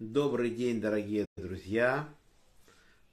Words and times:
Добрый 0.00 0.50
день, 0.50 0.80
дорогие 0.80 1.26
друзья! 1.34 2.08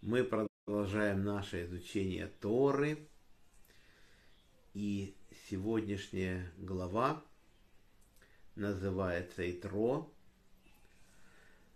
Мы 0.02 0.24
продолжаем 0.24 1.24
наше 1.24 1.66
изучение 1.66 2.28
Торы. 2.40 3.00
И 4.76 5.16
сегодняшняя 5.50 6.54
глава 6.60 7.24
называется 8.54 9.50
Итро. 9.50 10.14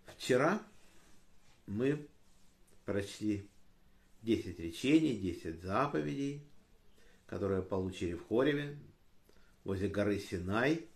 Вчера 0.05 0.61
мы 1.65 2.07
прочли 2.85 3.49
10 4.21 4.59
речений, 4.59 5.17
10 5.17 5.59
заповедей, 5.63 6.43
которые 7.25 7.63
получили 7.63 8.13
в 8.13 8.27
Хореве, 8.27 8.77
возле 9.63 9.87
горы 9.89 10.19
Синай. 10.19 10.87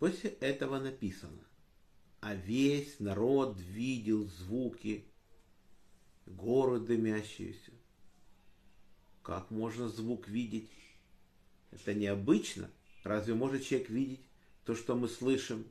После 0.00 0.30
этого 0.30 0.80
написано, 0.80 1.38
а 2.22 2.36
весь 2.36 3.00
народ 3.00 3.58
видел 3.58 4.28
звуки, 4.28 5.04
горы 6.24 6.78
дымящиеся. 6.78 7.72
Как 9.24 9.50
можно 9.50 9.88
звук 9.88 10.28
видеть? 10.28 10.70
Это 11.72 11.94
необычно. 11.94 12.70
Разве 13.02 13.34
может 13.34 13.64
человек 13.64 13.90
видеть 13.90 14.20
то, 14.64 14.76
что 14.76 14.94
мы 14.94 15.08
слышим? 15.08 15.66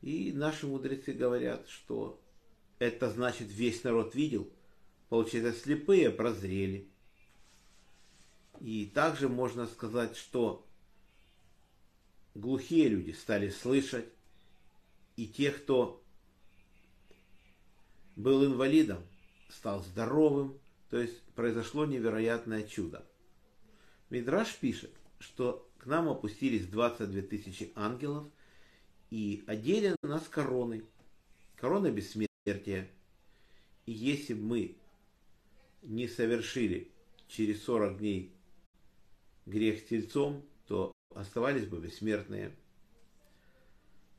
И 0.00 0.32
наши 0.32 0.66
мудрецы 0.66 1.12
говорят, 1.12 1.68
что 1.68 2.20
это 2.80 3.08
значит 3.08 3.48
весь 3.48 3.84
народ 3.84 4.16
видел. 4.16 4.50
Получается, 5.08 5.52
слепые 5.52 6.10
прозрели. 6.10 6.88
И 8.58 8.86
также 8.86 9.28
можно 9.28 9.68
сказать, 9.68 10.16
что 10.16 10.66
глухие 12.34 12.88
люди 12.88 13.12
стали 13.12 13.50
слышать, 13.50 14.06
и 15.16 15.26
те, 15.26 15.50
кто 15.50 16.02
был 18.16 18.44
инвалидом, 18.44 19.02
стал 19.48 19.82
здоровым, 19.82 20.58
то 20.90 21.00
есть 21.00 21.22
произошло 21.34 21.86
невероятное 21.86 22.62
чудо. 22.64 23.06
Мидраш 24.10 24.56
пишет, 24.56 24.92
что 25.18 25.68
к 25.78 25.86
нам 25.86 26.08
опустились 26.08 26.66
22 26.66 27.22
тысячи 27.22 27.72
ангелов 27.74 28.28
и 29.10 29.42
одели 29.46 29.96
нас 30.02 30.28
короной, 30.28 30.84
корона 31.56 31.90
бессмертия. 31.90 32.90
И 33.86 33.92
если 33.92 34.34
бы 34.34 34.42
мы 34.42 34.76
не 35.82 36.08
совершили 36.08 36.90
через 37.28 37.62
40 37.64 37.98
дней 37.98 38.32
грех 39.46 39.80
с 39.80 39.84
тельцом, 39.84 40.44
то 40.66 40.92
оставались 41.14 41.66
бы 41.66 41.80
бессмертные. 41.80 42.54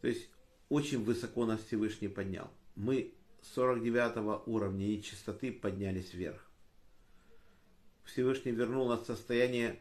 То 0.02 0.08
есть 0.08 0.28
очень 0.74 1.04
высоко 1.04 1.46
нас 1.46 1.62
Всевышний 1.62 2.08
поднял. 2.08 2.50
Мы 2.76 3.14
с 3.44 3.54
49 3.54 4.48
уровня 4.48 4.86
нечистоты 4.88 5.52
поднялись 5.52 6.16
вверх. 6.16 6.50
Всевышний 8.06 8.54
вернул 8.54 8.88
нас 8.88 9.02
в 9.02 9.06
состояние 9.06 9.80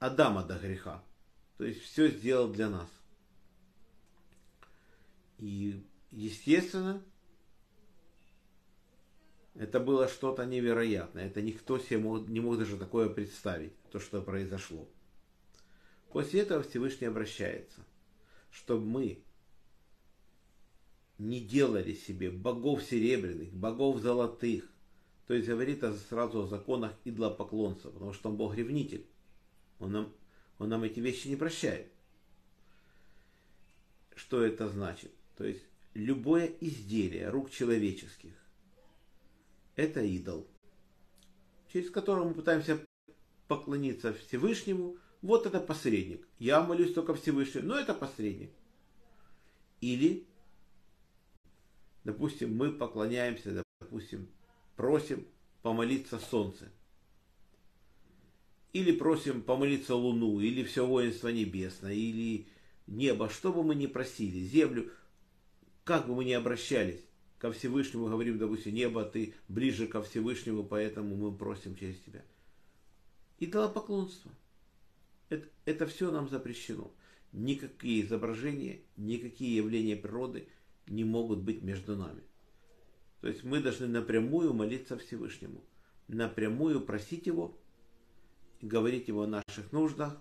Адама 0.00 0.42
до 0.42 0.58
греха. 0.58 1.04
То 1.56 1.64
есть 1.64 1.82
все 1.82 2.08
сделал 2.08 2.48
для 2.48 2.68
нас. 2.68 2.90
И, 5.38 5.86
естественно, 6.10 7.00
это 9.54 9.78
было 9.78 10.08
что-то 10.08 10.44
невероятное. 10.44 11.28
Это 11.28 11.42
никто 11.42 11.78
себе 11.78 11.98
мог, 11.98 12.26
не 12.26 12.40
мог 12.40 12.58
даже 12.58 12.76
такое 12.76 13.08
представить, 13.08 13.80
то, 13.92 14.00
что 14.00 14.20
произошло. 14.20 14.88
После 16.10 16.40
этого 16.40 16.64
Всевышний 16.64 17.06
обращается, 17.06 17.86
чтобы 18.50 18.84
мы 18.84 19.22
не 21.22 21.40
делали 21.40 21.94
себе 21.94 22.30
богов 22.30 22.82
серебряных, 22.82 23.52
богов 23.52 24.00
золотых. 24.00 24.68
То 25.26 25.34
есть 25.34 25.48
говорит 25.48 25.84
сразу 26.08 26.42
о 26.42 26.46
законах 26.46 26.92
идлопоклонства, 27.04 27.90
потому 27.90 28.12
что 28.12 28.28
он 28.28 28.36
Бог 28.36 28.56
ревнитель. 28.56 29.06
Он 29.78 29.92
нам, 29.92 30.12
он 30.58 30.68
нам 30.68 30.82
эти 30.82 30.98
вещи 31.00 31.28
не 31.28 31.36
прощает. 31.36 31.90
Что 34.16 34.42
это 34.42 34.68
значит? 34.68 35.12
То 35.36 35.44
есть 35.44 35.62
любое 35.94 36.46
изделие 36.60 37.28
рук 37.28 37.50
человеческих– 37.50 38.34
это 39.76 40.02
идол, 40.02 40.46
через 41.72 41.90
которого 41.90 42.28
мы 42.28 42.34
пытаемся 42.34 42.84
поклониться 43.46 44.12
Всевышнему. 44.12 44.96
Вот 45.22 45.46
это 45.46 45.60
посредник. 45.60 46.26
Я 46.40 46.62
молюсь 46.62 46.92
только 46.92 47.14
Всевышнему, 47.14 47.68
но 47.68 47.78
это 47.78 47.94
посредник. 47.94 48.50
Или 49.80 50.26
Допустим, 52.04 52.56
мы 52.56 52.72
поклоняемся, 52.72 53.64
допустим, 53.80 54.28
просим 54.76 55.26
помолиться 55.62 56.18
солнце. 56.18 56.70
Или 58.72 58.92
просим 58.92 59.42
помолиться 59.42 59.94
Луну, 59.94 60.40
или 60.40 60.64
все 60.64 60.86
воинство 60.86 61.28
небесное, 61.28 61.92
или 61.92 62.48
небо, 62.86 63.28
что 63.28 63.52
бы 63.52 63.62
мы 63.62 63.74
ни 63.74 63.86
просили, 63.86 64.40
землю, 64.40 64.90
как 65.84 66.06
бы 66.06 66.16
мы 66.16 66.24
ни 66.24 66.32
обращались 66.32 67.04
ко 67.38 67.52
Всевышнему, 67.52 68.06
говорим, 68.06 68.38
допустим, 68.38 68.74
небо, 68.74 69.04
ты 69.04 69.34
ближе 69.48 69.86
ко 69.86 70.02
Всевышнему, 70.02 70.64
поэтому 70.64 71.14
мы 71.16 71.36
просим 71.36 71.76
через 71.76 72.00
тебя. 72.00 72.24
И 73.38 73.46
дала 73.46 73.68
поклонство. 73.68 74.30
Это, 75.28 75.48
это 75.64 75.86
все 75.86 76.10
нам 76.10 76.28
запрещено. 76.28 76.92
Никакие 77.32 78.02
изображения, 78.02 78.80
никакие 78.96 79.56
явления 79.56 79.96
природы– 79.96 80.48
не 80.86 81.04
могут 81.04 81.40
быть 81.40 81.62
между 81.62 81.96
нами. 81.96 82.22
То 83.20 83.28
есть 83.28 83.44
мы 83.44 83.60
должны 83.60 83.86
напрямую 83.86 84.52
молиться 84.52 84.98
Всевышнему, 84.98 85.64
напрямую 86.08 86.80
просить 86.80 87.26
Его, 87.26 87.56
говорить 88.60 89.08
Его 89.08 89.22
о 89.22 89.26
наших 89.26 89.72
нуждах, 89.72 90.20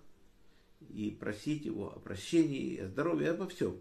и 0.89 1.11
просить 1.11 1.66
Его 1.66 1.94
о 1.94 1.99
прощении, 1.99 2.77
о 2.77 2.88
здоровье, 2.88 3.31
обо 3.31 3.47
всем. 3.47 3.79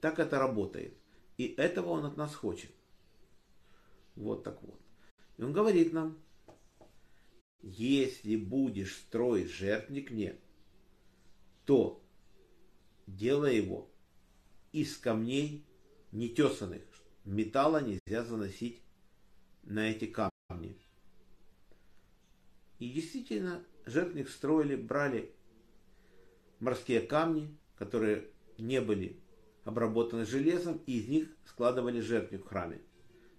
Так 0.00 0.18
это 0.18 0.38
работает. 0.38 0.94
И 1.36 1.46
этого 1.46 1.90
Он 1.90 2.04
от 2.04 2.16
нас 2.16 2.34
хочет. 2.34 2.70
Вот 4.14 4.44
так 4.44 4.62
вот. 4.62 4.80
И 5.38 5.42
Он 5.42 5.52
говорит 5.52 5.92
нам, 5.92 6.18
если 7.62 8.36
будешь 8.36 8.96
строить 8.96 9.50
жертвник 9.50 10.10
мне, 10.10 10.36
то 11.64 12.02
делай 13.06 13.56
его 13.56 13.90
из 14.72 14.96
камней 14.98 15.64
нетесанных. 16.14 16.82
Металла 17.24 17.82
нельзя 17.82 18.24
заносить 18.24 18.80
на 19.62 19.90
эти 19.90 20.06
камни. 20.06 20.78
И 22.78 22.90
действительно, 22.90 23.62
жертвник 23.84 24.28
строили, 24.28 24.76
брали 24.76 25.32
морские 26.60 27.00
камни, 27.00 27.56
которые 27.76 28.28
не 28.58 28.80
были 28.80 29.18
обработаны 29.64 30.24
железом, 30.24 30.80
и 30.86 30.98
из 30.98 31.08
них 31.08 31.28
складывали 31.46 32.00
жертвник 32.00 32.44
в 32.44 32.48
храме. 32.48 32.80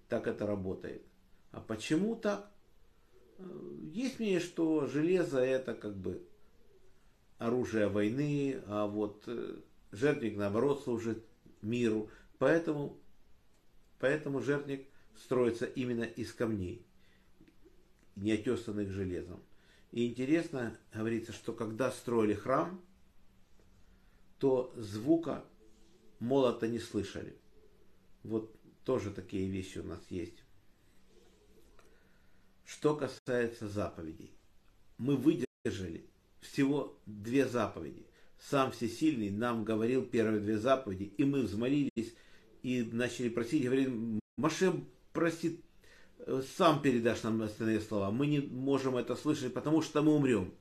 Так 0.08 0.26
это 0.26 0.46
работает. 0.46 1.02
А 1.52 1.60
почему 1.60 2.16
так? 2.16 2.50
Есть 3.92 4.18
мнение, 4.18 4.40
что 4.40 4.86
железо 4.86 5.38
это 5.38 5.74
как 5.74 5.96
бы 5.96 6.26
оружие 7.38 7.88
войны, 7.88 8.62
а 8.66 8.86
вот 8.86 9.24
э, 9.26 9.56
жертвник 9.92 10.36
наоборот 10.36 10.82
служит 10.82 11.24
миру. 11.62 12.10
Поэтому, 12.38 12.98
поэтому 13.98 14.40
жертвник 14.40 14.86
строится 15.16 15.64
именно 15.64 16.04
из 16.04 16.32
камней, 16.32 16.84
не 18.14 18.32
отесанных 18.32 18.90
железом. 18.90 19.42
И 19.92 20.06
интересно, 20.06 20.78
говорится, 20.92 21.32
что 21.32 21.52
когда 21.52 21.90
строили 21.90 22.34
храм, 22.34 22.84
то 24.38 24.72
звука 24.76 25.44
молота 26.18 26.68
не 26.68 26.78
слышали. 26.78 27.36
Вот 28.22 28.54
тоже 28.84 29.10
такие 29.10 29.48
вещи 29.48 29.78
у 29.78 29.84
нас 29.84 30.00
есть. 30.10 30.42
Что 32.64 32.96
касается 32.96 33.68
заповедей. 33.68 34.32
Мы 34.98 35.16
выдержали 35.16 36.04
всего 36.40 36.98
две 37.06 37.46
заповеди. 37.46 38.06
Сам 38.38 38.72
Всесильный 38.72 39.30
нам 39.30 39.64
говорил 39.64 40.04
первые 40.04 40.40
две 40.40 40.58
заповеди, 40.58 41.04
и 41.16 41.24
мы 41.24 41.42
взмолились 41.42 42.14
и 42.66 42.82
начали 42.82 43.28
просить, 43.28 43.62
говорим, 43.62 44.18
Машем 44.36 44.88
просит, 45.12 45.60
э, 46.18 46.42
сам 46.56 46.82
передашь 46.82 47.22
нам 47.22 47.40
остальные 47.42 47.80
слова. 47.80 48.10
Мы 48.10 48.26
не 48.26 48.40
можем 48.40 48.96
это 48.96 49.14
слышать, 49.14 49.54
потому 49.54 49.82
что 49.82 50.02
мы 50.02 50.12
умрем. 50.12 50.52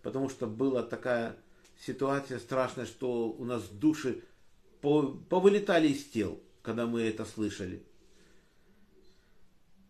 Потому 0.00 0.30
что 0.30 0.46
была 0.46 0.82
такая 0.82 1.36
ситуация 1.78 2.38
страшная, 2.38 2.86
что 2.86 3.28
у 3.28 3.44
нас 3.44 3.68
души 3.68 4.22
повылетали 4.80 5.88
из 5.88 6.04
тел, 6.04 6.40
когда 6.62 6.86
мы 6.86 7.02
это 7.02 7.26
слышали. 7.26 7.84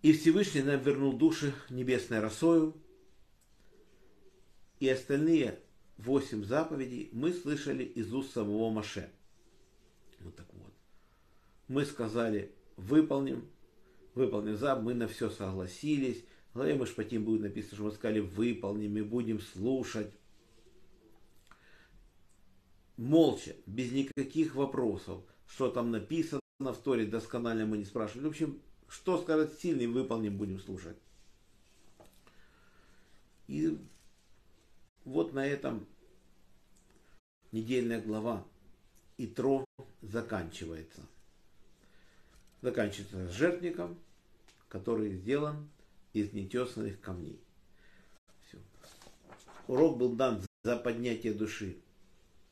И 0.03 0.13
Всевышний 0.13 0.63
нам 0.63 0.81
вернул 0.81 1.13
души 1.13 1.55
небесной 1.71 2.19
росою. 2.19 2.75
И 4.81 4.89
остальные 4.89 5.61
восемь 5.97 6.45
заповедей 6.45 7.09
мы 7.13 7.33
слышали 7.33 7.85
из 7.85 8.13
уст 8.13 8.33
самого 8.33 8.73
Маше. 8.73 9.13
Мы 11.69 11.85
сказали, 11.85 12.53
выполним, 12.77 13.49
выполним 14.15 14.57
за, 14.57 14.77
мы 14.77 14.95
на 14.95 15.09
все 15.09 15.31
согласились. 15.31 16.25
В 16.53 16.55
главе 16.57 16.75
Мышпатим 16.75 17.25
будет 17.25 17.43
написано, 17.43 17.75
что 17.75 17.85
мы 17.85 17.91
сказали, 17.93 18.21
выполним 18.21 18.97
и 18.97 19.03
будем 19.03 19.41
слушать. 19.41 20.11
Молча, 22.97 23.55
без 23.67 23.93
никаких 23.93 24.55
вопросов, 24.55 25.23
что 25.47 25.69
там 25.69 25.91
написано 25.91 26.41
в 26.59 26.77
Торе, 26.83 27.05
досконально 27.05 27.67
мы 27.67 27.79
не 27.79 27.85
спрашивали. 27.85 28.27
В 28.27 28.31
общем, 28.31 28.63
что 28.89 29.21
скажет 29.21 29.59
сильный, 29.61 29.87
выполним, 29.87 30.39
будем 30.39 30.59
слушать. 30.61 30.97
И 33.49 33.79
вот 35.05 35.33
на 35.35 35.47
этом 35.47 35.87
недельная 37.53 38.01
глава 38.01 38.45
Итро 39.19 39.65
заканчивается. 40.03 41.03
Заканчивается 42.63 43.29
жертвником, 43.29 43.99
который 44.69 45.11
сделан 45.11 45.69
из 46.13 46.33
нетесанных 46.33 47.01
камней. 47.01 47.41
Все. 48.47 48.59
Урок 49.67 49.99
был 49.99 50.15
дан 50.15 50.43
за 50.65 50.77
поднятие 50.77 51.35
души. 51.35 51.77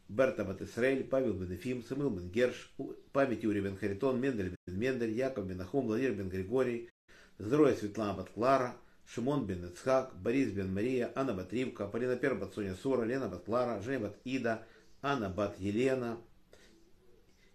Берта 0.08 0.44
бат 0.44 0.60
Исраэль, 0.60 1.04
Павел 1.04 1.32
бен 1.32 1.52
Ефим, 1.52 1.82
Самил 1.82 2.10
бен 2.10 2.28
Герш, 2.28 2.70
память 3.12 3.42
Юрий 3.42 3.62
бен 3.62 3.76
Харитон, 3.76 4.20
Мендель 4.20 4.54
бен 4.66 4.78
Мендель, 4.78 5.12
Яков 5.12 5.46
бен 5.46 5.60
Ахум, 5.60 5.86
Владимир 5.86 6.14
бен 6.14 6.28
Григорий, 6.28 6.90
здоровье 7.38 7.74
Светлана 7.74 8.14
бат 8.14 8.30
Клара, 8.30 8.76
Шимон 9.06 9.46
бен 9.46 9.64
Ицхак, 9.64 10.14
Борис 10.20 10.52
бен 10.52 10.72
Мария, 10.72 11.10
Анна 11.14 11.32
бат 11.32 11.52
Ривка, 11.52 11.86
Полина 11.86 12.16
Пер 12.16 12.34
бат 12.34 12.52
Соня 12.54 12.74
Сура, 12.74 13.04
Лена 13.04 13.28
бат 13.28 13.44
Клара, 13.44 13.80
Женя 13.80 14.00
бат 14.00 14.18
Ида, 14.24 14.66
Анна 15.00 15.30
бат 15.30 15.56
Елена, 15.58 16.18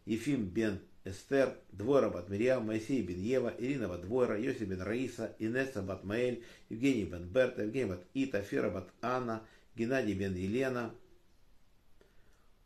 Ефим 0.06 0.46
бен 0.46 0.80
Эстер, 1.10 1.58
Двойра 1.72 2.10
бат 2.10 2.30
Мирьям, 2.30 2.66
Моисей 2.66 3.02
бен 3.02 3.20
Ирина 3.58 3.88
бат 3.88 4.02
Двойра, 4.02 4.40
Йосиф 4.40 4.68
бен 4.68 4.82
Раиса, 4.82 5.36
Инесса 5.40 5.82
бат 5.82 6.04
Евгений 6.70 7.06
бен 7.06 7.28
Берта, 7.28 7.64
Евгений 7.64 7.90
бат 7.90 8.06
Ита, 8.14 8.42
Фера 8.42 8.70
бат 8.70 8.90
Анна, 9.02 9.42
Геннадий 9.76 10.16
бен 10.16 10.36
Елена, 10.36 10.94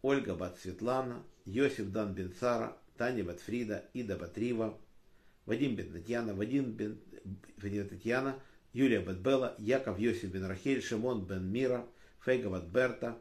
Ольга 0.01 0.35
бат 0.35 0.59
Светлана, 0.59 1.23
Йосиф 1.45 1.91
дан 1.91 2.13
бен 2.13 2.33
Сара, 2.39 2.75
Таня 2.97 3.23
бат 3.23 3.39
Фрида, 3.39 3.83
Ида 3.93 4.17
бат 4.17 4.37
Рива, 4.37 4.77
Вадим 5.45 5.75
бен 5.75 5.91
Татьяна, 5.91 6.33
Вадим 6.33 6.71
бен, 6.73 6.99
бен 7.61 7.89
Татьяна, 7.89 8.35
Юлия 8.73 9.01
бат 9.01 9.21
Бела, 9.21 9.55
Яков 9.59 9.99
Йосиф 9.99 10.31
бен 10.31 10.45
Рахель, 10.45 10.81
Шимон 10.81 11.25
бен 11.25 11.51
Мира, 11.51 11.85
Фейга 12.19 12.49
бат 12.49 12.69
Берта, 12.69 13.17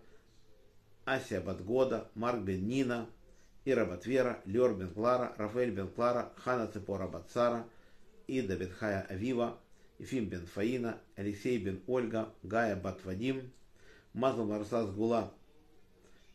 Ася 1.04 1.40
бат 1.40 1.62
Года, 1.62 2.08
Марк 2.14 2.42
бен 2.42 2.66
Нина, 2.66 3.06
Ира 3.64 3.84
бат 3.84 4.06
Вера, 4.06 4.40
Лер 4.46 4.74
бен 4.74 4.92
Клара, 4.92 5.34
Рафаэль 5.38 5.70
бен 5.70 5.88
Клара, 5.88 6.32
Хана 6.36 6.66
Цепора 6.66 7.06
бат 7.06 7.30
Сара, 7.30 7.64
Ида 8.26 8.56
бен 8.56 8.70
Хая 8.70 9.06
Авива, 9.08 9.58
Ефим 9.98 10.26
бен 10.26 10.46
Фаина, 10.46 10.98
Алексей 11.16 11.58
бен 11.58 11.80
Ольга, 11.86 12.28
Гая 12.42 12.74
бат 12.76 13.04
Вадим, 13.04 13.52
Мазал 14.14 14.46
Марсас 14.46 14.90
Гула, 14.90 15.32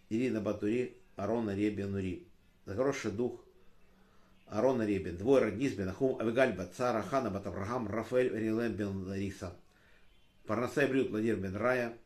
Ирина 0.10 0.40
Батури, 0.40 0.98
Арона 1.18 1.54
Ребен 1.54 1.94
Ури. 1.96 2.28
За 2.66 2.76
хороший 2.76 3.12
дух 3.12 3.44
Арона 4.46 4.86
Ребен, 4.86 5.18
двое 5.18 5.44
родниц 5.44 5.74
бен 5.74 5.90
Ахум, 5.90 6.18
Авигаль 6.22 6.54
бат 6.56 6.76
Сара, 6.76 7.02
Хана 7.02 7.30
бат 7.30 7.46
Авраам, 7.46 7.88
Рафаэль 7.88 8.34
Рилем 8.34 8.74
бен 8.74 9.06
Лариса. 9.06 9.54
Парнасай 10.46 10.88
Брют 10.88 11.10
Владимир 11.10 11.36
бен 11.36 11.58
Рая, 11.58 11.98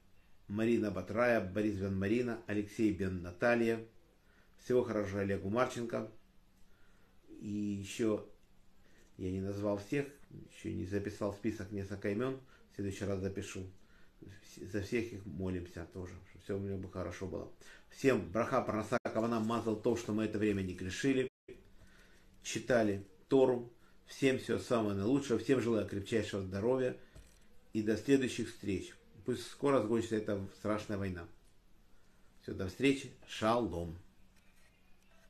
Марина 0.48 0.90
бат 0.90 1.12
Рая, 1.12 1.42
Борис 1.42 1.76
бен 1.76 1.96
Марина, 2.00 2.40
Алексей 2.48 2.92
бен 2.92 3.22
Наталья. 3.22 3.86
Всего 4.64 4.84
хорошего 4.84 5.22
Олегу 5.22 5.50
Марченко. 5.50 6.10
И 7.40 7.50
еще 7.50 8.26
я 9.18 9.32
не 9.32 9.42
назвал 9.42 9.78
всех, 9.78 10.08
еще 10.54 10.74
не 10.74 10.86
записал 10.86 11.34
список 11.34 11.72
несколько 11.72 12.12
имен. 12.12 12.40
В 12.72 12.76
следующий 12.76 13.06
раз 13.06 13.20
запишу. 13.20 13.64
За 14.72 14.82
всех 14.82 15.12
их 15.14 15.26
молимся 15.26 15.88
тоже, 15.94 16.14
чтобы 16.30 16.44
все 16.44 16.58
у 16.58 16.60
меня 16.60 16.78
бы 16.78 16.92
хорошо 16.92 17.28
было. 17.28 17.52
Всем 17.90 18.32
браха 18.32 18.62
парнаса 18.62 19.00
кавана 19.04 19.40
мазал 19.40 19.76
то, 19.76 19.96
что 19.96 20.14
мы 20.14 20.26
это 20.26 20.38
время 20.38 20.62
не 20.62 20.74
грешили. 20.74 21.28
Читали 22.44 23.06
Тору. 23.28 23.72
Всем 24.06 24.38
всего 24.38 24.60
самого 24.60 24.94
наилучшего. 24.94 25.40
Всем 25.40 25.60
желаю 25.60 25.88
крепчайшего 25.88 26.42
здоровья. 26.42 26.96
И 27.74 27.82
до 27.82 27.98
следующих 27.98 28.50
встреч. 28.50 28.94
Пусть 29.26 29.48
скоро 29.48 29.82
закончится 29.82 30.18
эта 30.18 30.46
страшная 30.58 30.98
война. 30.98 31.28
Все, 32.42 32.54
до 32.54 32.68
встречи. 32.68 33.12
Шалом. 33.28 33.98